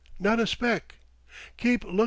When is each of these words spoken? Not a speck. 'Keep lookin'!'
Not 0.17 0.39
a 0.39 0.47
speck. 0.47 0.95
'Keep 1.57 1.83
lookin'!' 1.83 1.99